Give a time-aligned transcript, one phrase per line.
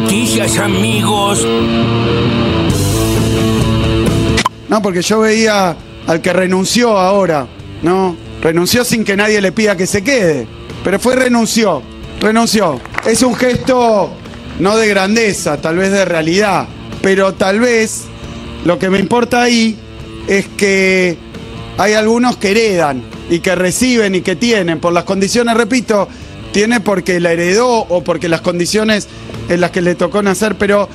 [0.00, 1.44] noticias, amigos.
[4.68, 5.76] No, porque yo veía
[6.06, 7.48] al que renunció ahora,
[7.82, 8.16] ¿no?
[8.40, 10.46] Renunció sin que nadie le pida que se quede.
[10.84, 11.82] Pero fue renunció,
[12.20, 12.80] renunció.
[13.04, 14.10] Es un gesto
[14.60, 16.68] no de grandeza, tal vez de realidad.
[17.02, 18.04] Pero tal vez
[18.64, 19.76] lo que me importa ahí
[20.28, 21.16] es que
[21.76, 26.08] hay algunos que heredan y que reciben y que tienen por las condiciones, repito,
[26.58, 29.06] tiene porque la heredó o porque las condiciones
[29.48, 30.88] en las que le tocó nacer, pero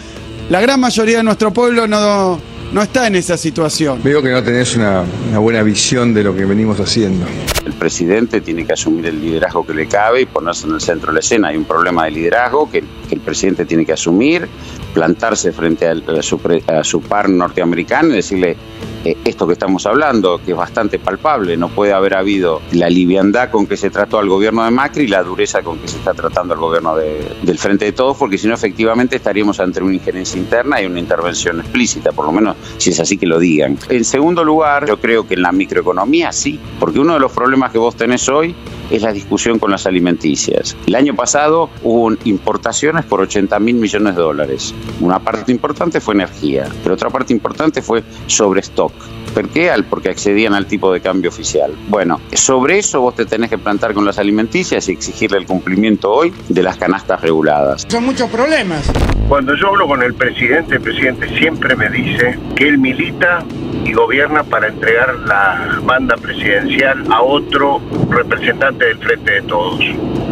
[0.49, 2.37] la gran mayoría de nuestro pueblo no,
[2.73, 4.01] no está en esa situación.
[4.03, 7.25] Veo que no tenés una, una buena visión de lo que venimos haciendo.
[7.65, 11.07] El presidente tiene que asumir el liderazgo que le cabe y ponerse en el centro
[11.07, 11.47] de la escena.
[11.47, 14.49] Hay un problema de liderazgo que, que el presidente tiene que asumir,
[14.93, 18.57] plantarse frente a, a su, pre- a su par norteamericano y decirle
[19.05, 21.57] eh, esto que estamos hablando, que es bastante palpable.
[21.57, 25.07] No puede haber habido la liviandad con que se trató al gobierno de Macri y
[25.07, 28.37] la dureza con que se está tratando al gobierno de- del Frente de Todos, porque
[28.37, 32.55] si no, efectivamente estaríamos ante una injerencia interna y una intervención explícita, por lo menos
[32.77, 33.77] si es así que lo digan.
[33.89, 37.71] En segundo lugar, yo creo que en la microeconomía sí, porque uno de los problemas
[37.71, 38.55] que vos tenés hoy
[38.93, 40.77] es la discusión con las alimenticias.
[40.85, 44.73] El año pasado hubo importaciones por 80 mil millones de dólares.
[45.01, 48.93] Una parte importante fue energía, pero otra parte importante fue sobre stock.
[49.33, 49.69] ¿Por qué?
[49.71, 51.73] Al- Porque accedían al tipo de cambio oficial.
[51.87, 56.11] Bueno, sobre eso vos te tenés que plantar con las alimenticias y exigirle el cumplimiento
[56.11, 57.85] hoy de las canastas reguladas.
[57.87, 58.91] Son muchos problemas.
[59.27, 63.43] Cuando yo hablo con el presidente, el presidente siempre me dice que él milita
[63.85, 69.79] y gobierna para entregar la banda presidencial a otro representante del Frente de Todos.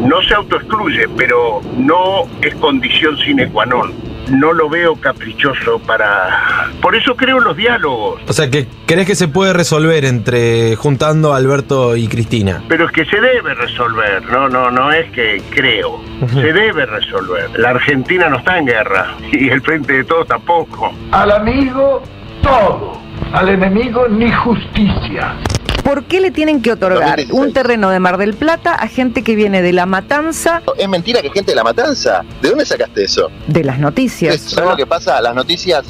[0.06, 3.94] No se autoexcluye, pero no es condición sine qua non.
[4.30, 6.70] No lo veo caprichoso para...
[6.82, 8.22] Por eso creo en los diálogos.
[8.28, 12.64] O sea, que crees que se puede resolver entre juntando a Alberto y Cristina.
[12.68, 16.02] Pero es que se debe resolver, no, no, no es que creo,
[16.34, 17.50] se debe resolver.
[17.58, 20.92] La Argentina no está en guerra y el frente de todos tampoco.
[21.12, 22.04] Al amigo
[22.42, 22.94] todo,
[23.34, 25.36] al enemigo ni justicia.
[25.84, 27.32] ¿Por qué le tienen que otorgar 2016.
[27.40, 31.22] un terreno de Mar del Plata a gente que viene de La Matanza Es mentira
[31.22, 32.24] que gente de la matanza.
[32.42, 33.30] ¿De dónde sacaste eso?
[33.48, 34.40] de las noticias?
[34.40, 35.20] ¿Sabes lo que pasa?
[35.22, 35.86] Las noticias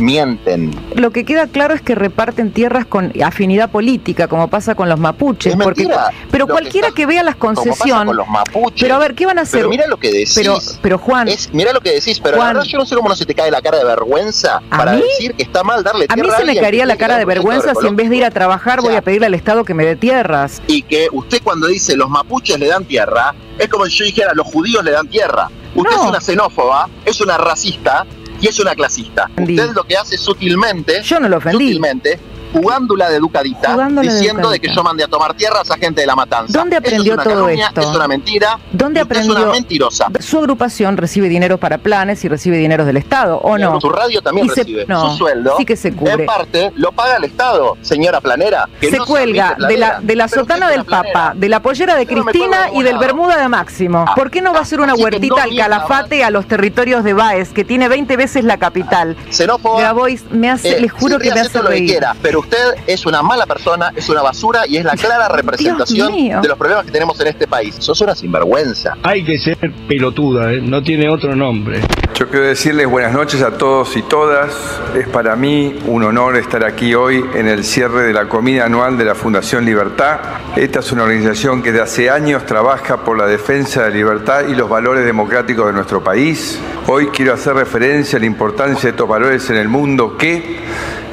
[0.00, 0.70] mienten.
[0.94, 4.98] Lo que queda claro es que reparten tierras con afinidad política, como pasa con los
[4.98, 5.54] mapuches.
[5.54, 5.88] Es porque,
[6.30, 8.06] pero Lo que cualquiera está- que vea las concesiones.
[8.06, 8.80] con los mapuches.
[8.82, 9.60] Pero a ver, ¿qué van a hacer?
[9.60, 10.32] Pero mira lo que decís.
[10.34, 12.48] Pero, pero Juan, Es, mira lo que decís, pero Juan.
[12.48, 14.76] la verdad yo no sé cómo no se te cae la cara de vergüenza ¿A
[14.78, 15.02] para mí?
[15.02, 17.72] decir que está mal darle a mí tierra se me caería la cara de vergüenza
[17.80, 19.74] si en vez de ir a trabajar O sea, voy a pedirle al Estado que
[19.74, 20.62] me dé tierras.
[20.66, 24.32] Y que usted cuando dice los mapuches le dan tierra, es como si yo dijera
[24.34, 25.48] los judíos le dan tierra.
[25.74, 26.02] Usted No.
[26.02, 28.04] es una xenófoba, es una racista
[28.40, 29.30] y es una clasista.
[29.36, 31.66] Usted lo que hace sutilmente, Yo no lo ofendí.
[31.66, 32.18] sutilmente,
[32.52, 34.68] jugándola de educadita, Jugándola diciendo de educadita.
[34.68, 36.58] que yo mandé a tomar tierra a gente de la matanza.
[36.58, 37.80] ¿Dónde es aprendió una todo esto?
[37.80, 38.58] Es una mentira.
[38.72, 39.44] ¿Dónde usted Es aprendió?
[39.44, 40.06] una mentirosa.
[40.20, 43.80] Su agrupación recibe dinero para planes y recibe dinero del Estado, ¿o no?
[43.80, 45.54] Su radio también Y se- recibe no, su sueldo.
[45.58, 46.12] sí que se cubre.
[46.12, 48.68] En parte lo paga el Estado, señora Planera.
[48.80, 51.12] que se no cuelga de la, de la sotana del planera.
[51.12, 52.98] Papa, de la pollera de Cristina de y del.
[53.00, 54.04] Bermuda de Máximo.
[54.06, 57.02] Ah, ¿Por qué no va a ser una huertita no al calafate a los territorios
[57.02, 59.16] de Baez, que tiene 20 veces la capital?
[59.30, 59.80] Xenófoba.
[59.80, 61.90] Grabois, me hace, Eh, les juro que me hace todo lo que reír.
[61.90, 66.12] quiera, pero usted es una mala persona, es una basura y es la clara representación
[66.42, 67.76] de los problemas que tenemos en este país.
[67.78, 68.96] Sos una sinvergüenza.
[69.02, 69.58] Hay que ser
[69.88, 70.60] pelotuda, ¿eh?
[70.60, 71.80] no tiene otro nombre.
[72.14, 74.52] Yo quiero decirles buenas noches a todos y todas.
[74.94, 78.98] Es para mí un honor estar aquí hoy en el cierre de la comida anual
[78.98, 80.18] de la Fundación Libertad.
[80.54, 84.48] Esta es una organización que de hace años trabaja por la defensa de la libertad
[84.48, 86.60] y los valores democráticos de nuestro país.
[86.88, 90.58] Hoy quiero hacer referencia a la importancia de estos valores en el mundo que,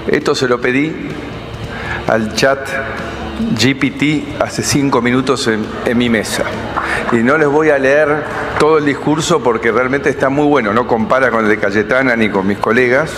[0.07, 0.93] esto se lo pedí
[2.07, 2.59] al chat
[3.59, 6.43] GPT hace cinco minutos en, en mi mesa.
[7.11, 8.23] Y no les voy a leer
[8.59, 10.73] todo el discurso porque realmente está muy bueno.
[10.73, 13.11] No compara con el de Cayetana ni con mis colegas,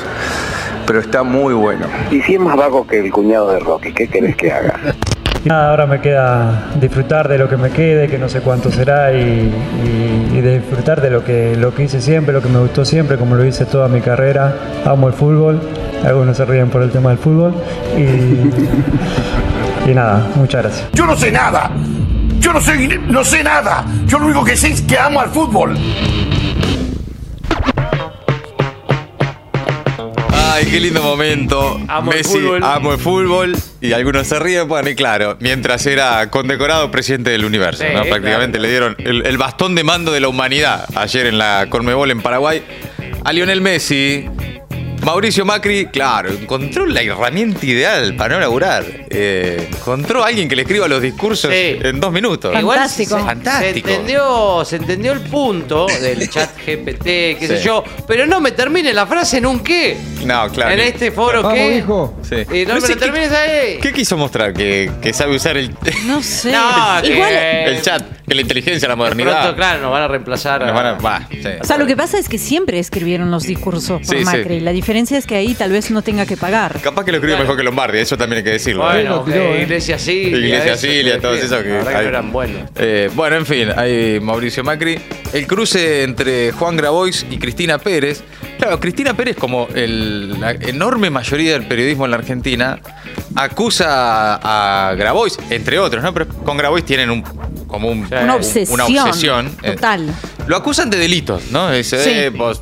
[0.86, 1.88] pero está muy bueno.
[2.12, 4.80] Y si es más vago que el cuñado de Rocky, ¿qué querés que haga?
[5.46, 9.14] Nada, ahora me queda disfrutar de lo que me quede, que no sé cuánto será,
[9.14, 9.50] y,
[10.34, 13.18] y- y disfrutar de lo que, lo que hice siempre, lo que me gustó siempre,
[13.18, 14.54] como lo hice toda mi carrera.
[14.86, 15.60] Amo el fútbol,
[16.06, 17.54] algunos se ríen por el tema del fútbol.
[17.98, 20.88] Y, y nada, muchas gracias.
[20.94, 21.72] Yo no sé nada.
[22.40, 23.86] Yo no sé, no sé nada.
[24.08, 25.78] Yo lo único que sé es que amo al fútbol.
[30.52, 31.80] Ay, qué lindo momento.
[31.88, 32.64] Amo el Messi, fútbol.
[32.64, 33.56] amo el fútbol.
[33.82, 38.04] Y algunos se ríen, bueno, y claro, mientras era condecorado presidente del universo, Sí, ¿no?
[38.04, 38.62] Prácticamente claro.
[38.64, 42.22] le dieron el, el bastón de mando de la humanidad ayer en la Conmebol en
[42.22, 42.64] Paraguay.
[43.24, 44.26] A Lionel Messi,
[45.06, 48.84] Mauricio Macri, claro, encontró la herramienta ideal para no laburar.
[49.10, 51.78] Eh, encontró a alguien que le escriba los discursos Sí.
[51.82, 52.56] en dos minutos.
[52.58, 53.18] Igual Fantástico.
[53.18, 53.88] se- Fantástico.
[53.88, 57.04] Se entendió, se entendió el punto del chat GPT,
[57.40, 59.98] qué sé yo, pero no me termine la frase en un qué.
[60.26, 60.72] No, claro.
[60.72, 61.84] En este foro qué.
[62.24, 62.36] Sí.
[62.56, 63.78] Y no No me sé lo qué- termines ahí.
[63.82, 64.54] ¿Qué quiso mostrar?
[64.54, 65.74] Que, que sabe usar el,
[66.06, 66.52] No sé.
[66.52, 66.60] No,
[67.02, 69.42] que- Igual, el chat, que la inteligencia, la de modernidad.
[69.42, 70.62] pronto, claro, nos van a reemplazar.
[70.62, 71.40] nos a- van a- va, sí.
[71.62, 74.26] o sea, lo que pasa es que siempre escribieron los discursos por Sí, sí.
[74.26, 74.60] Macri.
[74.60, 76.80] La diferencia es que ahí tal vez no tenga que pagar.
[76.82, 77.44] Capaz que lo escribe Claro.
[77.46, 78.84] mejor que Lombardi, eso también hay que decirlo.
[78.84, 79.58] Bueno, ¿eh?
[79.58, 80.38] eh, Iglesia Silia.
[80.38, 81.80] Iglesia que- todos esos que.
[81.80, 82.70] Eran buenos.
[82.76, 85.00] Eh, bueno, en fin, hay Mauricio Macri.
[85.34, 88.24] El cruce entre Juan Grabois y Cristina Pérez.
[88.58, 92.80] Claro, Cristina Pérez, como el- la enorme mayoría del periodismo en la Argentina,
[93.36, 96.14] acusa a, a Grabois, entre otros, ¿no?
[96.14, 97.22] Pero con Grabois tienen un,
[97.68, 98.74] como un- Una obsesión.
[98.82, 99.48] una obsesión.
[99.64, 100.14] eh, Total.
[100.48, 101.72] lo acusan de delitos, ¿no?
[101.72, 102.10] Dice, Sí.
[102.12, 102.62] eh, vos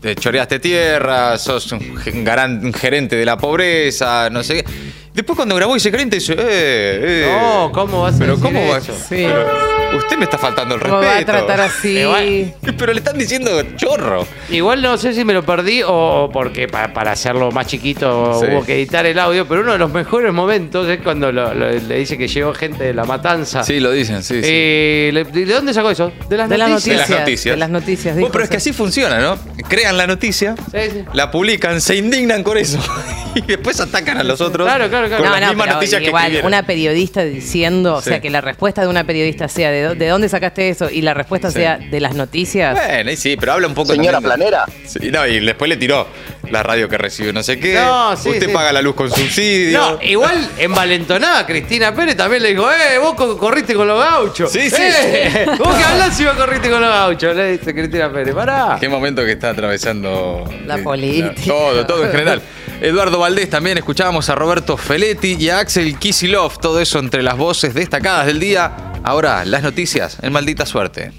[0.00, 1.80] te choreaste tierra, sos un,
[2.62, 4.64] un gerente de la pobreza, no sé qué.
[5.16, 6.36] Después cuando grabó ese gerente dice, eh,
[7.24, 7.32] eh.
[7.40, 8.92] No, ¿cómo vas a Pero decir ¿cómo va eso?
[8.92, 9.24] Sí.
[9.26, 9.48] Pero
[9.96, 11.14] usted me está faltando el ¿Cómo respeto.
[11.14, 11.98] va a tratar así?
[12.00, 14.26] Igual- Pero le están diciendo chorro.
[14.50, 18.46] Igual no sé si me lo perdí o porque pa- para hacerlo más chiquito Sí.
[18.50, 21.70] hubo que editar el audio, pero uno de los mejores momentos es cuando lo- lo-
[21.72, 23.64] le dice que llegó gente de la matanza.
[23.64, 24.40] Sí, lo dicen, sí, sí.
[24.44, 26.12] Eh, le- ¿De dónde sacó eso?
[26.28, 27.08] De las De las noticias.
[27.08, 27.08] noticias.
[27.08, 27.54] De las noticias.
[27.54, 28.14] De las noticias.
[28.16, 28.68] Bueno, dijo, pero es que sí.
[28.70, 29.38] así funciona, ¿no?
[29.66, 31.04] Crean la noticia, Sí, sí.
[31.14, 32.78] la publican, se indignan con eso
[33.40, 35.22] y después atacan a los otros Claro, claro, claro.
[35.22, 36.46] con No, las no, mismas que igual, escribieron.
[36.46, 40.08] una periodista diciendo, o sea, que la respuesta de una periodista sea de, dó- de
[40.08, 41.58] dónde sacaste eso y la respuesta Sí.
[41.58, 42.74] sea de las noticias.
[42.74, 44.64] Bueno, y sí, pero habla un poco Señora también Planera.
[44.86, 46.06] Sí, no, y después le tiró
[46.50, 47.74] la radio que recibe no sé qué.
[47.74, 48.52] No, sí, Usted sí.
[48.52, 49.78] paga la luz con subsidio.
[49.78, 54.50] No, igual envalentonada Cristina Pérez también le dijo, eh, vos co- corriste con los gauchos.
[54.50, 58.10] Sí, sí, Eh, Vos que hablás si vos corriste con los gauchos, le dice Cristina
[58.12, 58.34] Pérez.
[58.34, 58.76] Pará.
[58.80, 60.48] Qué momento que está atravesando.
[60.66, 61.32] La política.
[61.46, 62.42] Todo, todo en general.
[62.80, 67.36] Eduardo Valdés también, escuchábamos a Roberto Feletti y a Axel Kisilov, todo eso entre las
[67.38, 68.92] voces destacadas del día.
[69.02, 71.12] Ahora, las noticias en maldita suerte.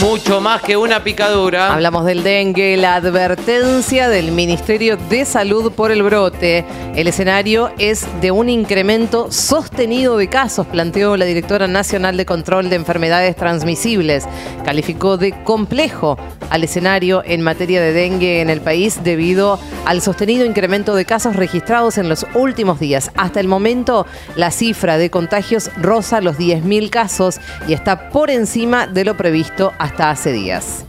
[0.00, 1.72] Mucho más que una picadura.
[1.72, 6.64] Hablamos del dengue, la advertencia del Ministerio de Salud por el brote.
[6.94, 12.70] El escenario es de un incremento sostenido de casos, planteó la directora nacional de control
[12.70, 14.26] de enfermedades transmisibles.
[14.64, 16.18] Calificó de complejo
[16.50, 21.36] al escenario en materia de dengue en el país debido al sostenido incremento de casos
[21.36, 23.10] registrados en los últimos días.
[23.14, 24.06] Hasta el momento,
[24.36, 29.65] la cifra de contagios roza los 10.000 casos y está por encima de lo previsto
[29.78, 30.84] hasta hace días.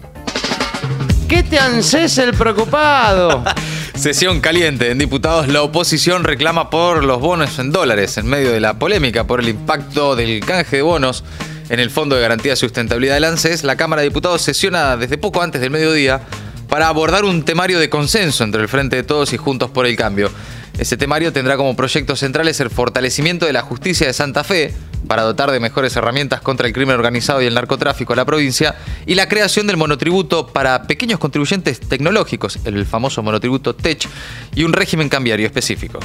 [1.27, 3.43] ¿Qué te ansés el preocupado?
[3.95, 4.91] Sesión caliente.
[4.91, 9.25] En diputados, la oposición reclama por los bonos en dólares en medio de la polémica
[9.25, 11.23] por el impacto del canje de bonos
[11.69, 13.63] en el Fondo de Garantía de Sustentabilidad del ANSES.
[13.63, 16.21] La Cámara de Diputados sesiona desde poco antes del mediodía
[16.69, 19.95] para abordar un temario de consenso entre el Frente de Todos y Juntos por el
[19.95, 20.31] Cambio.
[20.77, 24.73] Ese temario tendrá como proyectos centrales el fortalecimiento de la justicia de Santa Fe
[25.07, 28.75] para dotar de mejores herramientas contra el crimen organizado y el narcotráfico a la provincia
[29.07, 34.07] y la creación del monotributo para pequeños contribuyentes tecnológicos, el famoso monotributo TECH,
[34.53, 35.99] y un régimen cambiario específico.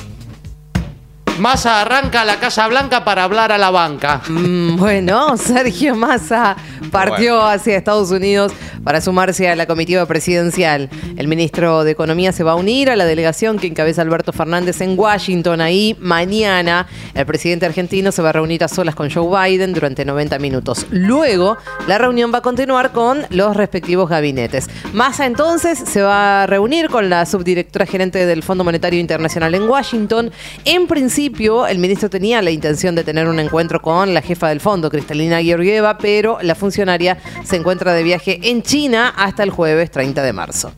[1.38, 4.20] Massa arranca a la Casa Blanca para hablar a la banca.
[4.28, 6.56] Mm, Bueno, Sergio Massa
[6.90, 8.52] partió hacia Estados Unidos
[8.84, 10.90] para sumarse a la comitiva presidencial.
[11.16, 14.80] El ministro de Economía se va a unir a la delegación que encabeza Alberto Fernández
[14.80, 15.60] en Washington.
[15.60, 20.04] Ahí mañana el presidente argentino se va a reunir a solas con Joe Biden durante
[20.04, 20.86] 90 minutos.
[20.90, 21.56] Luego,
[21.86, 24.68] la reunión va a continuar con los respectivos gabinetes.
[24.92, 29.68] Massa entonces se va a reunir con la subdirectora gerente del Fondo Monetario Internacional en
[29.68, 30.30] Washington.
[30.64, 34.60] En principio, el ministro tenía la intención de tener un encuentro con la jefa del
[34.60, 39.90] fondo, Cristalina Georgieva, pero la funcionaria se encuentra de viaje en China hasta el jueves
[39.90, 40.72] 30 de marzo.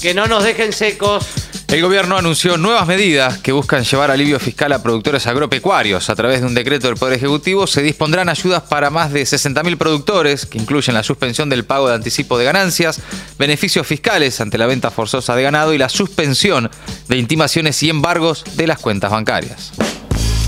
[0.00, 1.26] Que no nos dejen secos.
[1.66, 6.08] El gobierno anunció nuevas medidas que buscan llevar alivio fiscal a productores agropecuarios.
[6.10, 9.76] A través de un decreto del Poder Ejecutivo se dispondrán ayudas para más de 60.000
[9.76, 13.00] productores, que incluyen la suspensión del pago de anticipo de ganancias,
[13.36, 16.70] beneficios fiscales ante la venta forzosa de ganado y la suspensión
[17.08, 19.72] de intimaciones y embargos de las cuentas bancarias.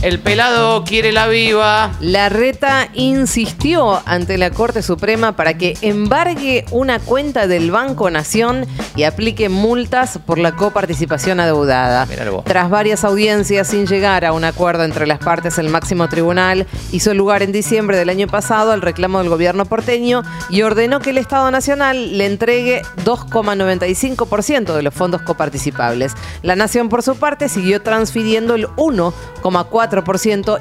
[0.03, 1.91] El pelado quiere la viva.
[2.01, 8.67] La reta insistió ante la Corte Suprema para que embargue una cuenta del Banco Nación
[8.95, 12.07] y aplique multas por la coparticipación adeudada.
[12.45, 17.15] Tras varias audiencias sin llegar a un acuerdo entre las partes, el máximo tribunal hizo
[17.15, 21.19] lugar en diciembre del año pasado al reclamo del gobierno porteño y ordenó que el
[21.19, 26.13] Estado Nacional le entregue 2,95% de los fondos coparticipables.
[26.43, 29.86] La Nación, por su parte, siguió transfiriendo el 1,4%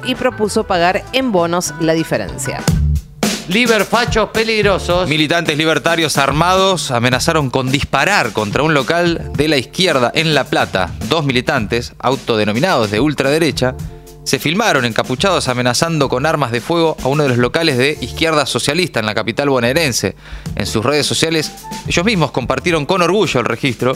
[0.04, 2.62] y propuso pagar en bonos la diferencia.
[3.48, 5.08] Liberfachos peligrosos.
[5.08, 10.90] Militantes libertarios armados amenazaron con disparar contra un local de la izquierda en La Plata.
[11.08, 13.76] Dos militantes, autodenominados de ultraderecha,
[14.26, 18.44] se filmaron encapuchados amenazando con armas de fuego a uno de los locales de izquierda
[18.44, 20.16] socialista en la capital bonaerense.
[20.56, 21.52] En sus redes sociales,
[21.86, 23.92] ellos mismos compartieron con orgullo el registro,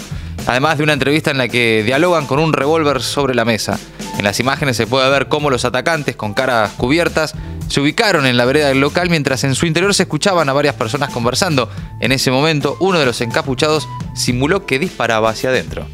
[0.46, 3.76] además de una entrevista en la que dialogan con un revólver sobre la mesa.
[4.18, 7.34] En las imágenes se puede ver cómo los atacantes, con caras cubiertas,
[7.66, 10.76] se ubicaron en la vereda del local mientras en su interior se escuchaban a varias
[10.76, 11.68] personas conversando.
[11.98, 15.88] En ese momento, uno de los encapuchados simuló que disparaba hacia adentro.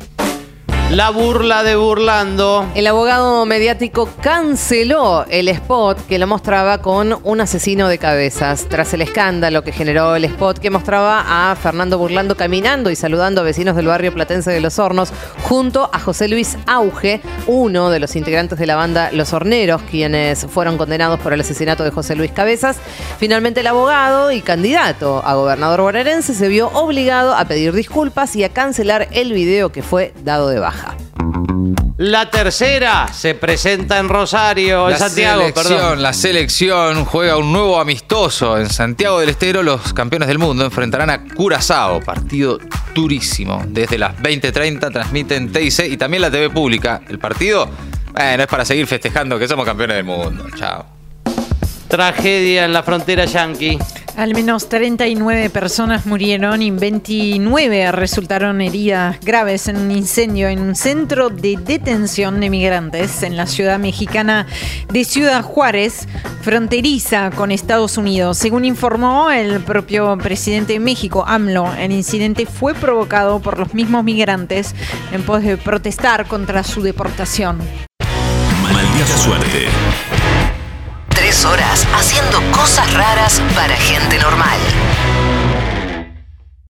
[0.90, 2.64] La burla de Burlando.
[2.76, 8.66] El abogado mediático canceló el spot que lo mostraba con un asesino de cabezas.
[8.68, 13.40] Tras el escándalo que generó el spot que mostraba a Fernando Burlando caminando y saludando
[13.40, 15.12] a vecinos del barrio platense de Los Hornos,
[15.42, 20.46] junto a José Luis Auge, uno de los integrantes de la banda Los Horneros, quienes
[20.46, 22.76] fueron condenados por el asesinato de José Luis Cabezas.
[23.18, 28.44] Finalmente el abogado y candidato a gobernador bonaerense se vio obligado a pedir disculpas y
[28.44, 30.75] a cancelar el video que fue dado de baja.
[31.98, 36.02] La tercera se presenta en Rosario, en La Santiago, selección, perdón.
[36.02, 38.58] la selección juega un nuevo amistoso.
[38.58, 42.00] En Santiago del Estero, los campeones del mundo enfrentarán a Curazao.
[42.00, 42.58] Partido
[42.94, 43.64] durísimo.
[43.66, 47.00] Desde las 20.30 transmiten TIC y también la TV pública.
[47.08, 47.68] El partido,
[48.12, 50.46] bueno, es para seguir festejando que somos campeones del mundo.
[50.54, 50.84] Chao.
[51.88, 53.78] Tragedia en la frontera yanqui.
[54.16, 60.74] Al menos 39 personas murieron y 29 resultaron heridas graves en un incendio en un
[60.74, 64.46] centro de detención de migrantes en la ciudad mexicana
[64.90, 66.08] de Ciudad Juárez,
[66.40, 68.38] fronteriza con Estados Unidos.
[68.38, 74.02] Según informó el propio presidente de México, AMLO, el incidente fue provocado por los mismos
[74.02, 74.74] migrantes
[75.12, 77.58] en pos de protestar contra su deportación.
[78.62, 79.66] Maldita suerte.
[81.94, 84.58] Haciendo cosas raras para gente normal.